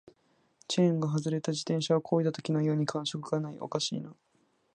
[0.67, 4.15] チェーンが外れた自転車を漕いだときのように感触がない、おかしいな